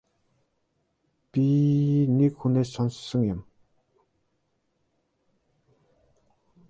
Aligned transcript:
Би 1.31 1.43
нэг 2.17 2.33
хүнээс 2.39 2.69
сонссон 2.75 3.21
юм. 3.33 3.39